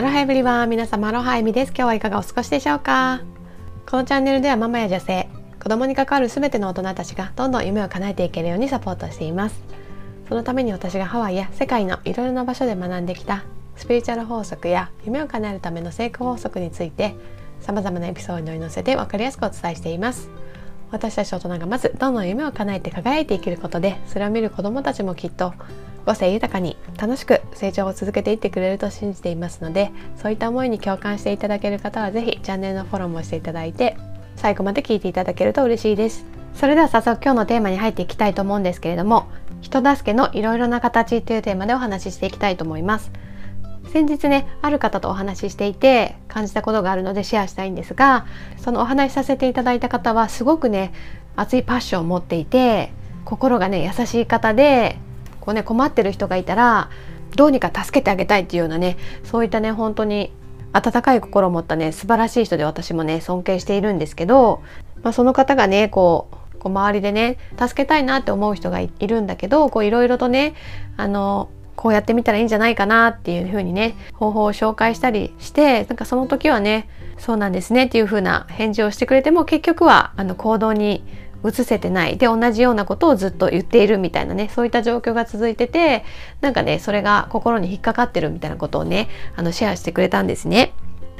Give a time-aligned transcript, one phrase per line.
[0.00, 1.72] アロハエブリは皆様アロハエミです。
[1.76, 3.20] 今日はいかがお過ごしでしょうか？
[3.84, 5.28] このチャンネルではママや女性
[5.62, 9.62] 子供に関わる全ての大人たちがどんどん夢を叶えていけるようにサポートしています。
[10.26, 13.44] そのために私がハワイや世界のいろいろな場所で学んできた
[13.76, 17.14] スピリチュアル法則や夢を叶えるための成功法則について
[17.60, 20.30] 様々なエピソードに載せて分かりやすくお伝えしています。
[20.90, 25.52] 私たち大人がまずどんどん夢を叶えて輝いて生きることでそれを見る子どもたちもきっと
[26.04, 33.96] 個性豊かに楽しく成長を続けていってくれると信じていますのでそういった思いに共感していただける方は是非チャンネルのフォローもしていただいて
[34.36, 36.24] 最後まで聞いていただけると嬉しいです。
[36.54, 39.28] それでは早速今日のテーマに入っていきたいと思うんですけれども
[39.60, 43.10] 人助けのいろいろな形というテーマでお話ししていきたいと思います。
[43.92, 50.92] 先日ねある方とお話ししていて感じたことがあるのでシェアしたいんですがそのお話しさせていただいた方はすごくね
[51.34, 52.92] 熱いパッションを持っていて
[53.24, 54.96] 心がね優しい方で
[55.40, 56.90] こうね困ってる人がいたら
[57.36, 60.32] どうにか助けてあげたいっていうようなねそういったね本当に
[60.72, 64.62] 温かい心を持ったね素晴らしい人で私もね尊敬しているんですけど、
[65.02, 70.54] まあ、その方がねこうこう周りでね助けたいなって思う人がいるんだけどこういろいろとね
[70.96, 81.02] あのこうやってみたらいいんじゃないかなっていう風にね方法を紹介したりしてなんかその時はねそうなんですねっていう風な返事をしてくれても結局はあの行動に
[81.46, 86.04] 移せてないで同じようなことをずっと言っているみたいなねそういった状況が続いてて
[86.40, 90.72] なんかねそれが心に引っかかってるみたいなことをねあのシェアしてくれたんですね。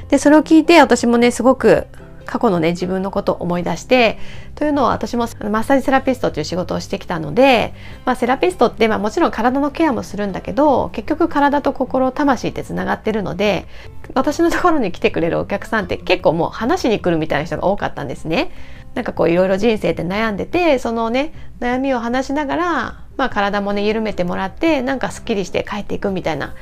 [0.09, 1.87] でそれを聞いて私もねすごく
[2.25, 4.17] 過去のね自分のことを思い出して
[4.55, 7.73] というのは私もマッサージセラピストという仕事をしてきたので、
[8.05, 13.65] まあ、セラピストって、まあ、もちろん体のケアもするんだけど結局体と心魂ってつながってるので
[14.13, 18.51] 私のところに来てくれるお客さんって結構もう話しに来るみたいな人が多かったんですね。
[18.93, 26.53] なんかこういろいろ人生で悩んでてそのね悩みを話しながら、まあ、体もね緩めてもらってなんかすっきりして帰っていくみたいな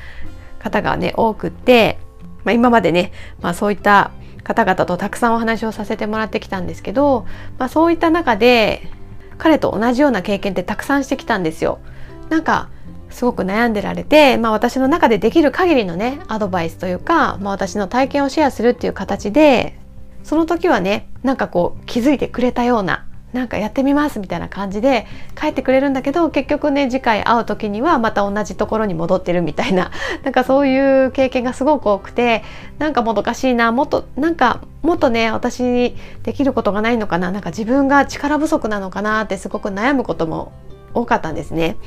[0.59, 1.97] 方がね多くって、
[2.44, 4.11] まあ、今までね、まあ、そういった
[4.44, 7.26] 方々とたくさんお話をさせてもらってきたんですけど、
[7.58, 8.89] まあ、そういった中で
[9.37, 11.80] 彼と同じような経験ってたくさんしてきたんですよ。
[12.30, 12.70] なんか
[13.09, 19.80] すごく悩んでられて、まあ、私の中でできる限りのねアドバイスというか、まあ、私の体験をシェアするっていう形で
[20.23, 25.05] その時はねなんかこう気づいてくれたようななんかやってみますみたいな感じで
[25.39, 29.91] 帰ってくれるんだけど結局ね次回会う時にはまた同じところに戻ってるみたいな
[30.23, 32.43] なんかそういう経験がすごく多くて
[32.79, 40.52] なんかもどかしいなもっとなんかもっとね私にできることがないのかななんか自分が力不足なのかなってすごく悩むことも
[40.95, 41.77] 多かったんですね。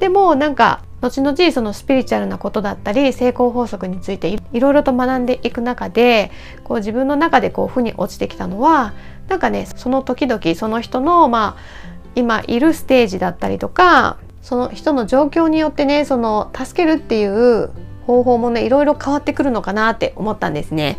[0.00, 6.30] でもなんか後々そのスピリチュアルなことだったり成功法則についていろいろと学んでいく中で
[6.64, 8.94] こう自分の中でこう負に落ちてきたのは
[9.28, 17.70] なんかねその時々その人のまあ今いるステージだったりとかその人の状況によってねその助けるっていう
[18.06, 20.98] 方法もねいろいろ変わってくるのかなって思ったんですね。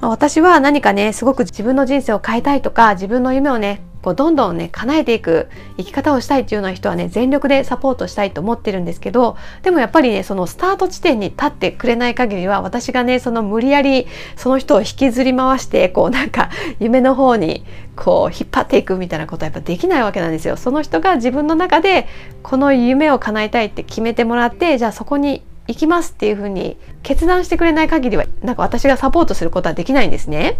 [0.00, 17.64] 私は何かねすごく自分の人生を変えたいとか自分の夢をねこうどんどんね叶えていく生き方をしたいっていうような人はね全力でサポートしたいと思ってるんですけどでもやっぱりねそのスタート地点に立ってくれない限りは私がねその無理やりその人を引きずり回してこうなんか夢の方に
[17.94, 20.56] こう引っ張っていくみたいなことはやっぱできないわけなんですよ。
[20.56, 22.08] その人が自分の中で
[22.42, 30.58] この夢を叶えたいって決めてもらってじゃあそこに行きますっていうふうに決断してくれない限りはなんか私がサポートすることはできないんですね。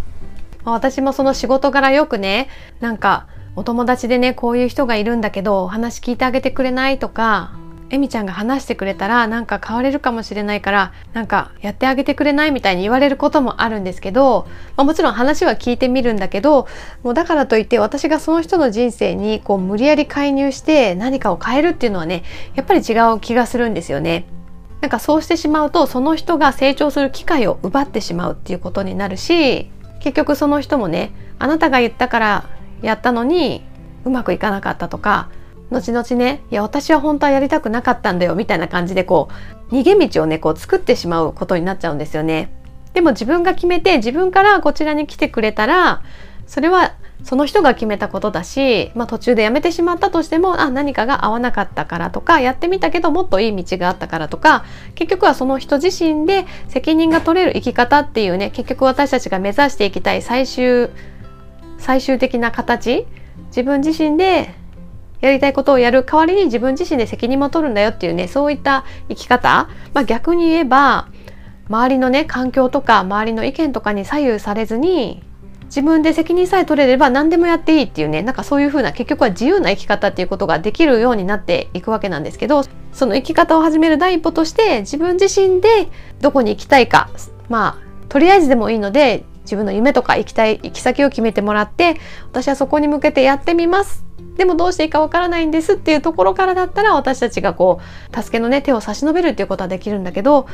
[0.65, 7.53] 私もその仕事柄よくねなんかお友達でねこういう人がいるんだけどお話聞いてあげてくれないとか
[7.89, 16.67] エミちゃんが話してくれたらなんか変われるかもしれないからなんかやってあげてくれないみたいに言われることもあるんですけど、まあ、もちろん話は聞いてみるんだけど
[17.03, 22.23] もうだからといって私がその人の人生にこう無理やり介入して何かを変えるっていうのはね
[22.55, 24.25] やっぱり違う気がするんですよね。
[24.81, 29.69] なんかそうしてしまうとその人が成長する機会を奪ってしまうっていうことになるし
[30.03, 32.49] 結局その人もねあなたが言ったから
[32.81, 33.63] やったのに
[34.03, 35.29] うまくいかなかったとか
[35.71, 39.29] 後々ねいや私は本当はやりたくなかったんだよみたいな感じでこ
[39.71, 42.53] う逃げ道をねこう作ってしまうことになっちゃうんですよね。
[42.93, 46.03] でも自分が決めて自分からこちらに来てくれたら
[46.45, 54.65] それはその人が決めたことだし、まあ、途中でやめてしまったとしてもあ何かが合わなかったからとかやってみたけどもっといい道があったからとか
[54.95, 60.89] 結局はその人自身で責任が取れる生き方っていうね結局私たちが目指していきたい最終
[61.77, 63.05] 最終的な形
[63.47, 64.53] 自分自身で
[65.21, 71.07] やりたいことをやる代わりに自分自身で責任も取るんだよっていうねそういった生き方、まあ、逆に言えば
[71.69, 75.23] 周りのね環境とか周りの意見とかに左右されずに
[75.73, 85.89] 自分で責任さえ取れれば何でもやっていいっていうねなんかそういう風な結局は自由な生き方っていうことができるようになっていくわけなんですけどその生き方を始める第一歩として自分自身で
[86.21, 87.09] どこに行きたいか
[87.49, 94.05] まあとりあえずでもいいので自分の夢とか行きたい行き先を決めてもらって私はそこに向けてやってみます。
[94.37, 97.81] でもどうしていいかわからないんですっていうところからだったら私たちがこ
[98.11, 100.47] う助けのね手を差し伸べるっていうことはできるんだけど、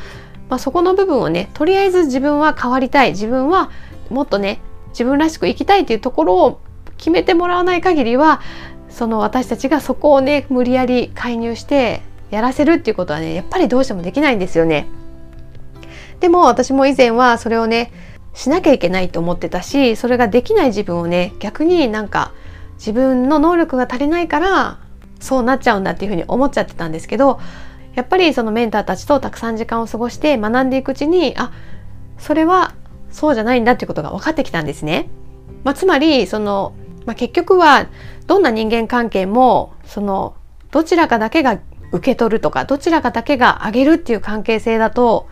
[0.48, 3.10] まあ、そこの部分をねとりあえず自分は変わりたい。
[3.10, 3.70] 自分は
[4.08, 4.60] もっとね
[4.90, 6.60] 自分らしく生きたいっていうところを
[6.96, 8.40] 決めてもらわない限りは
[8.88, 14.86] その私たちがそこをね無理やり介入してやらせるっていうことはねやっぱりどうしてもできないんですよね。
[16.20, 17.92] でも私も以前はそれをね
[18.34, 22.32] しなきゃいけないと思ってたしそれができない自分をね逆になんか
[22.74, 24.78] 自分の能力が足りないから
[25.18, 27.40] そうなっちゃうんだっていうふうに思っちゃってたんですけど
[27.94, 31.52] やっぱりそのメンターたちとたくさん時間を過ごして学んでいくうちにあ
[32.18, 32.74] それは
[33.10, 35.08] そうじゃないんだってことが分かってきたんですね。
[35.64, 36.72] まあ、つまりその、
[37.06, 37.86] まあ、結局は
[38.26, 40.34] どんな人間関係もその
[40.70, 41.58] どちらかだけが
[41.92, 45.28] 受け取るとかどちらかだけがあげるっていう関係性だと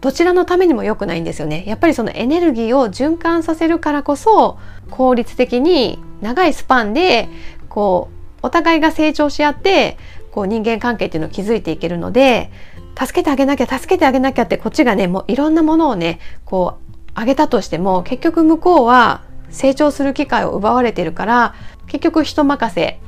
[0.00, 1.64] どちらのためにも良くないんですよね。
[1.66, 4.58] やっぱりそのエネルギーを循環させるからこそ
[4.90, 7.28] 効率的に長いスパンで
[7.68, 9.98] こうお互いが成長し合って
[10.30, 12.52] こう人間関係っていうのを築いていけるので
[12.98, 21.54] 助けてあげなきゃ助けてあげなきゃってこっちがねもういろんなものをねこうあげたとしても結局向こうは成長する機会を奪われてるから
[21.86, 23.00] 結局人任せ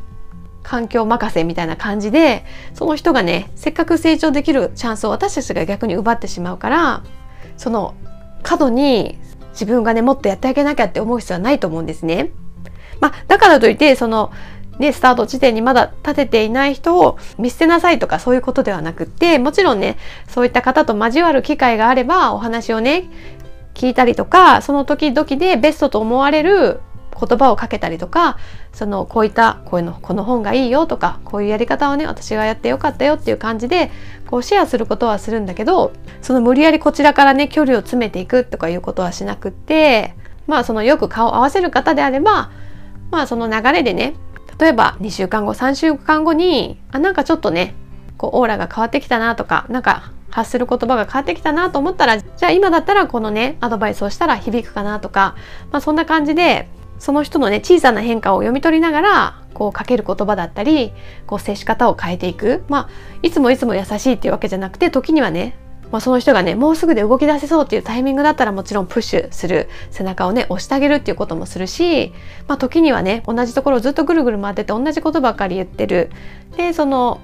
[0.62, 2.44] 環境任せみたいな感じで
[2.74, 7.02] その人がねせっかく成長できるチャンスを私たちが逆に奪ってしまうから
[7.56, 7.94] その
[8.42, 9.18] 過度に
[9.52, 12.30] 自分がねもっとやってあげなきゃって思う必要はないと思うんですね。
[13.00, 14.30] まあ、だからといってその
[14.80, 23.10] ね、スタート地点にまだ立てていない人を見捨てなさいとかそういうことではなくってもちろんねそういった方と交わる機会があればお話をね
[23.74, 26.80] 聞いたりとかその時々でベストと思われる
[27.20, 28.38] 言葉をかけたりとか
[28.72, 33.90] そのこういったこういうのこの本がいいよとかこういうやり方をね私がやってよかったよっていう感じで
[34.30, 35.92] こうシェアすることはするんだけど
[36.22, 40.14] その無理やりこちらからね距離を詰めていくとかいうことはしなくって
[40.46, 42.50] まあそのよく顔を合わせる方であれば
[43.10, 44.14] まあその流れでね
[44.60, 47.74] 例えば2週間後3週間後にあなんかちょっとね
[48.18, 55.34] こうオーラが変わってきたなとかなんか発する言葉が変わってきたなと思ったらじゃあ今だったらこのねアドバイスをしたら響くかなとか、
[55.72, 56.68] まあ、そんな感じで
[56.98, 60.92] その人のね小さな変化を読み取りながらこうかける言葉だったり
[61.26, 62.62] こう接し方を変えていく。
[62.68, 62.88] まあ
[63.22, 65.56] いつもいつも優しいっていうわけじゃなくて時にはね
[65.90, 72.12] まあ、その人がねもうすぐで動き出せそうっていうタイミングだったらもちろんプッシュする背中をね押してあげるっていうこともするし、
[72.46, 76.10] まあ、時にはね同じところをずっとぐるぐる回ってて同じことばっかり言ってる。
[76.56, 77.20] でその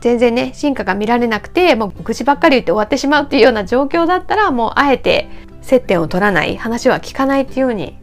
[0.00, 5.28] 全然ね進化が見られなくてもう愚痴ばっかり言って終わってしまうっていうような状況だったらもうあえて
[5.60, 7.98] 接点を取らない話は聞かないっていうように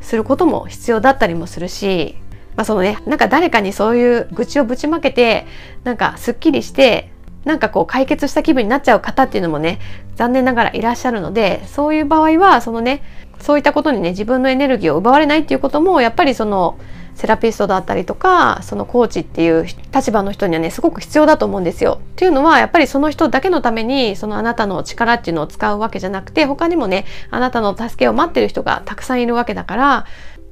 [0.00, 2.16] することも必要だったりもするし、
[2.54, 5.46] まあ、そのねなんか誰かにそういう愚痴をぶちまけて
[5.84, 7.10] なんかすっきりして
[7.44, 9.80] なんかこう解決した気分になっちゃう方っていうのもね
[10.16, 13.02] 残念ながらいらっしゃるのでそういう場合はそのね
[13.40, 16.78] そういったことにね自分のエネルギーを奪われないっていうこともやっぱりその
[17.18, 22.00] セラピストだったりとかそのコーチっていう立場の人にはねすごく必要だと思うんですよ。
[22.00, 30.06] っていうのはやっぱりその人だけのためにそのあなたの力っていうのを使うわけじゃなくて他にもねあなたの助けを待ってる人がたくさんいるわけだから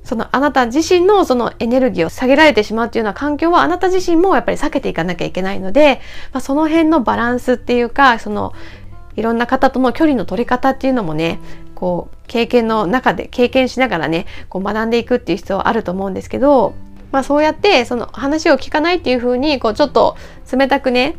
[0.06, 6.00] そのあなた自身のそのエネルギーを下げられてしまうっていうような環境はあなた自身もやっぱり避けていかなきゃいけないので、
[6.32, 8.52] まあ、その辺のバランスっていうかその
[9.16, 11.40] いろんな方との距離の取り方っていうのもね
[11.74, 16.74] こう経験の中で経験しながらねこう学んでいくっていう必要はあると思うんですけど、
[17.10, 20.16] まあ、そうやってその話を聞かないっていう風にこうちょっと
[20.52, 21.16] 冷たくね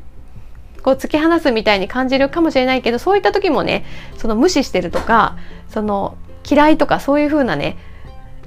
[0.81, 3.83] こう突き放すみたいに感じるかもしれないけどそういった時もね
[4.15, 5.35] その無視してるとか
[5.67, 6.17] その
[6.49, 7.77] 嫌いとかそういう風なね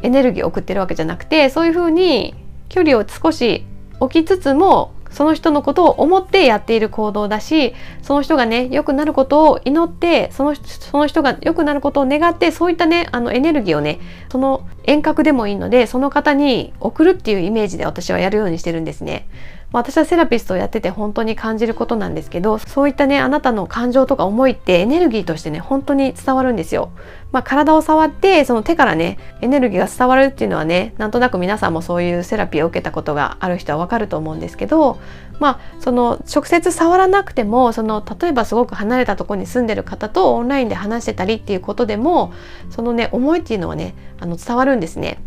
[0.02, 2.35] エネルギーを送ってるわけじゃなくてそういうふうに
[2.69, 3.64] 距離を少し
[3.99, 19.28] 置きつつもその人のことを思ってやっている行動だしその人がね良くなることを祈ってそのその人が良くなることを願ってそういったねあのエネルギーをねその遠隔でもいいのでその方に送るっていうイメージで私はやるようにしてるんですね。
[19.72, 26.90] 私はセラピストをやってて本当に感じることなんですけどそういったねあなたの感情とか思いってエネルギーとしてね本当に伝わるんですよ。
[27.32, 34.98] まあ、体を触ってその手からねエネルギーが伝わるっていうのはねなんとなく皆さんもそういうセラピーを受けたことがある人はわかると思うんですけど
[35.38, 42.32] まあその直接触らなくてもその例えばすごく離れたところに住んでる方とオンラインで話してたりっていうことでも
[42.70, 45.20] そのね思いっていうのはねあの伝わるんですね。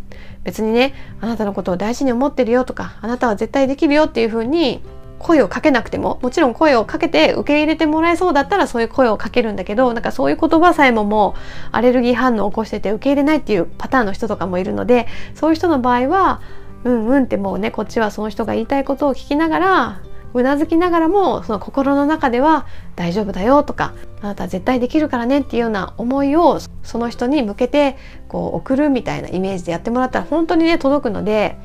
[0.43, 4.81] 別にねあなたのことを大事に思ってるよとかあなたは絶対できるよっていうふうに
[5.19, 11.39] 声をかけなくてももちろん声をかけて受け入れてもらえそうだったらそういう声をかけるんだけどなんかそういう言葉さえももう
[11.71, 16.41] アレルギー反応を起こしてて受け入れないっていうパターンの人とかもいるのでそういう人の場合は
[16.83, 20.01] うんうんってもうねこっちはその人が言いたいことを聞きながら
[20.39, 27.97] うなずきながらもその心の中では大丈夫だよとかあなたは絶対できるからねっていうような思いをその人に向けて
[28.27, 31.57] こう送るみたいなイメージでやってもらったら本当にね届くので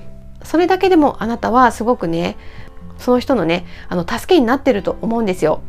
[0.43, 2.37] それだけでもあなたはすごくね
[2.99, 5.61] その人のねあの助けになってると思うんですよ。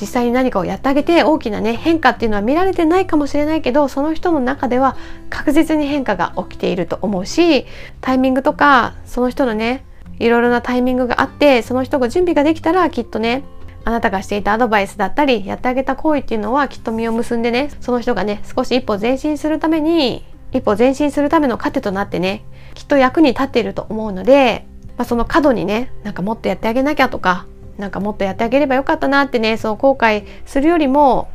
[0.00, 4.96] 実際に何かをやってあげて大きなね変化っていうのは見られてないかもしれないけどその人の中では
[5.28, 7.66] 確実に変化が起きていると思うし
[8.00, 9.84] タイミングとかその人のね
[10.22, 13.42] いろいろなタイミングがあってその人が準備ができたらきっとね
[13.84, 24.64] あなたがしていたアドバイスだったりやってあげた行為っていうのはきっと実を結んでねその人がね少し一歩前進するために一歩前進するための糧となってねきっと役に立っていると思うので、
[24.96, 31.30] まあ、その過度にねなんかもっとやってあげなきゃとかなんかもっとやってあげればよかったなってねそう後悔するよりも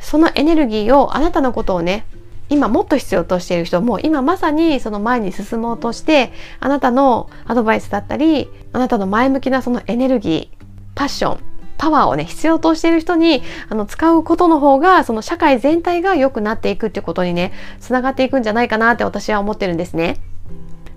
[0.00, 2.06] そのエネルギーをあなたのことをね
[2.50, 10.64] 今もっと必要としている人も今まさにその前に進もうとしてあなたのアドバイスだったりあなたの前向きなそのエネルギー
[10.94, 11.40] パッション
[11.78, 20.20] パワーをね必要としている人にあの使うことの方がその社会全体が良くなっていくってことにねつながっていくんじゃないかなって私は思ってるんですね。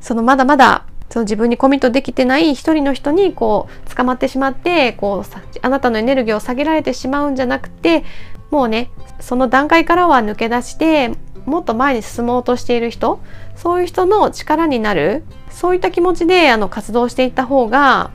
[0.01, 8.03] そのまだまだその自分にコミットできてない一人の人にこう捕まってしまってこうあなたのエネルギーを下げられてしまうんじゃなくて
[8.51, 11.11] もうねその段階からは抜け出して
[11.45, 13.19] もっと前に進もうとしている人
[13.55, 18.11] そういう人の力になるそういった気持ちであの活動していった方が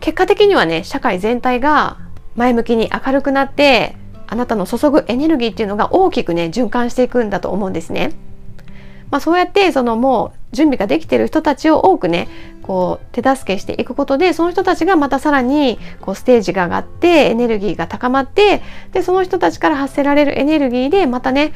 [0.00, 1.98] 結果的にはね社会全体が
[2.36, 3.96] 前向きに明るくなって
[4.26, 8.12] あなたの注ぐエネルギーっていうのが大きくね循環していくんだと思うんですね。
[9.10, 12.28] まあ、そうやってそのもう準備ができている人たちを多くね
[12.62, 18.62] こう手助けしていくことでその人たちがまたさらにこうステージが上がってエネルギーが高まって
[18.92, 21.54] でその人たちから発せられるエネルギーでまたね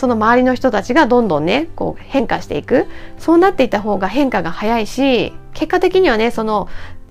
[0.00, 2.86] その周りの人たちがどんどんねこう変化していく
[3.18, 6.68] そうなっていた方が変化が早いし結果的にはねその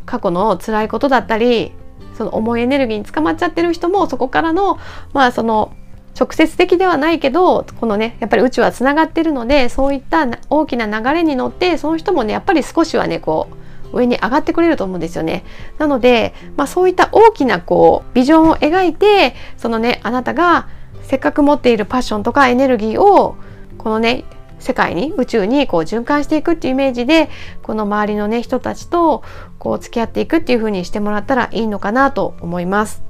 [0.07, 1.71] 過去の辛いことだったり
[2.17, 4.79] その重いエネルギーに捕まっちゃってる人もそこからの
[5.13, 5.71] まあその
[6.19, 13.49] 直接的ではないけどこのねやっぱり宇宙はつながってるのでそういった大きな流れに乗ってその人もねやっぱり少しはねこ
[13.93, 15.43] う上に上がってくれると思うんですよね。
[15.77, 20.67] なので、まあ、そういった大きなこうビジョンを描いてそのねあなたが
[21.09, 23.35] せっかく持っているパッションとかエネルギーを
[23.79, 24.25] このね
[24.59, 27.29] 世界に宇宙にこう循環していくっていうイメージで
[27.63, 29.23] この周りのね人たちと
[29.57, 33.01] こう付き合っていくっていう風にしてもらったらいいのかなと思います。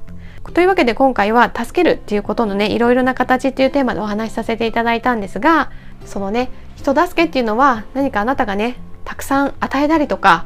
[0.53, 5.69] というわけで今回は「助ける」っていうことのねいろいろな形っていうテーマでお話しさせていただいたんですが
[6.05, 10.45] そのね人助けっていうのは何かあなたがねたくさん与えたりとか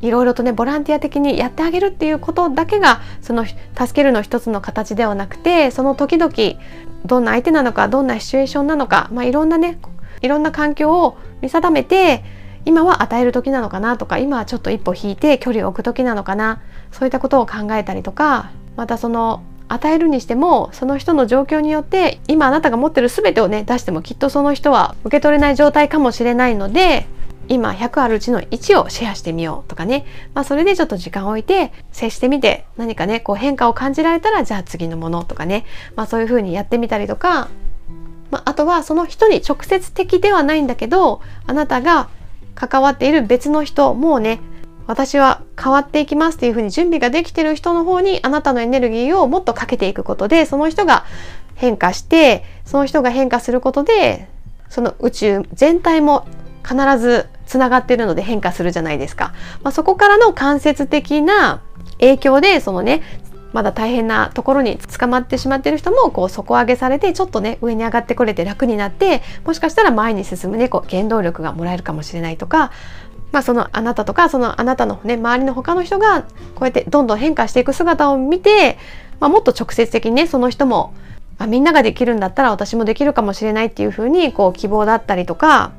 [0.00, 3.58] いろいろとねボランティア的にやってあげるっていうことだけがその助
[3.94, 6.32] けるの一つの形ではなくてその時々
[7.06, 9.78] どんな相手なのかどんなシチュエーションなのか、まあ、いろんなね
[10.20, 12.24] いろんな環境を見定めて
[12.66, 27.06] 今は与える時なのかなとか今はちょっと一歩引いて距離を置く時なのかなそういったことを考えたりとかまたその与えるにしてもその人の状況によって今あなたが持ってる全てをね出してもきっとその人は受け取れない状態かもしれないので
[27.48, 35.64] 今100あるうちの1をシェアしてみようとかね、まあ、それでちょっと時間を置いて接してみて何かねこう変化を感じられたらじゃあ次のものとかね、
[35.96, 37.48] まあ、そういうふうにやってみたりとか、
[38.30, 42.08] まあ、あとはその人に直接的ではないんだけどあなたが
[42.54, 44.40] 関わっている別の人もうね
[44.86, 51.04] 私は変わっていきますっていうふうに準備ができてる人の方にあなたのエネルギーをもっとかけていくことでその人が
[51.54, 54.28] 変化してその人が変化することで
[54.68, 56.26] その宇宙全体も
[56.66, 59.32] 必ずつながってるので変化するじゃないですか。
[59.62, 61.60] まあ、そこからの間接的な
[62.00, 63.02] 影響でそのね
[63.52, 72.72] まだ大変なところに捕まってしまってる人もこう底上げされてちょっとね上に上がってこれて楽になってもしかしたら前に進むねこう原動力がもらえるかもしれないとか
[73.34, 76.28] まあ、そのあなたとかそのあなたのね周りの他の人がこ
[76.60, 78.78] うやってどんどん変化していく姿を見て、
[79.18, 80.94] まあ、もっと直接的にねその人も
[81.36, 85.72] あみんなができるんだったら私もできるかもしれないっていうふうにこう希望だったりとか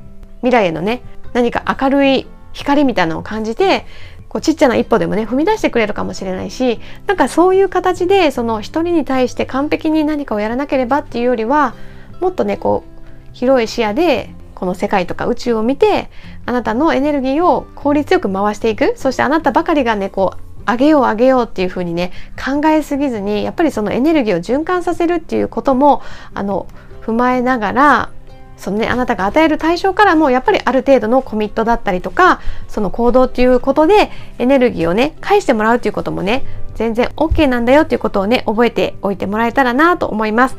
[0.46, 3.84] 未来へのね何か明るい光みたいなのを感じて
[4.28, 11.74] こうちっちゃな一歩でもね踏み出してくれるかもしれないしなんかそういう形でその一人に対して完璧に何かをやらなければっていうよりは
[12.20, 13.00] もっとねこう
[13.32, 16.08] 広い視野でこの世界とか宇宙を見て
[16.46, 18.94] あなたのエネルギーを効率よく回していく。
[18.96, 22.12] そしてあなたばかりがねこう上げよう上げようっていう風にね
[22.42, 26.02] 考えすぎずにやっぱりそのエネルギーを循環させるっていうことも
[26.34, 26.66] あの
[27.02, 28.10] 踏まえながら
[28.56, 36.44] そのねあなたが与える対象からもやっぱりある程度のコミットだったりとかその行動っていうことでエネルギーをね返してもらうっていうこともね
[36.74, 40.56] 全然 OK なんだよっていうことをね覚えておいてもらえたらなと思います。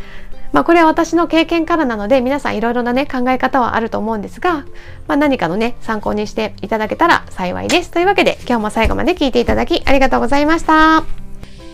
[0.54, 4.66] まあ、これは私の経験からなので皆さんいろいろなね考え方はあると思うんですが、
[5.06, 7.92] まあ、何かのね参考にしていただけたら幸いです。
[7.92, 11.04] というわけで今日も最後まで聞いていただきありがとうございました。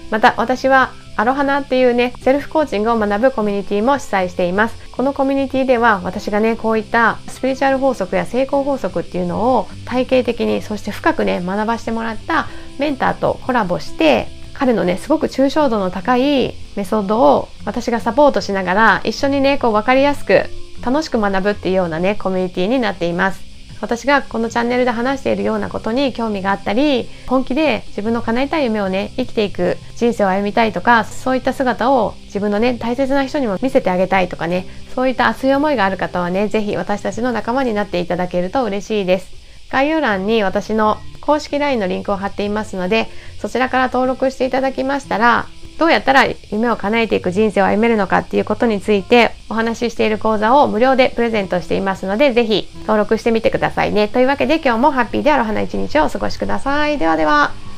[0.10, 4.91] また私はアロハナっていうねセルフコーチングを学ぶコミュニティも主催しています。
[4.91, 20.43] このコミュニティでは私がねこういったスピリチュアル法則や成功法則っていうのを体系的にそして深くね学ばしてもらったメンターとコラボして彼のねすごく抽象度の高いメソッドを私がサポートしながら一緒にねこう分かりやすく
[20.86, 23.43] 楽しく学ぶっていうようなねコミュニティになっています。
[23.84, 39.44] 私がこのチャンネルで話しているようなことに興味があったり本気で自分の叶えたい夢をね生きていく人生を歩みたいとかそういった姿を自分のね大切な人にも見せてあげたいとかねそういった熱い思いがある方はね是非私たちの仲間になっていただけると嬉しいです。
[39.70, 43.08] 概要欄に私の公式 LINE のリンクを貼っていますので
[43.40, 45.48] そちらから登録していただきましたら
[45.84, 54.08] どうやったら夢を叶えていく人生を歩めるのかっていうことについてお話ししている講座を無料でプレゼントしていますのでぜひ登録してみてくださいね。
[54.08, 56.98] というわけで今日もハッピーである花一日をお過ごしください。
[56.98, 57.73] ではでは。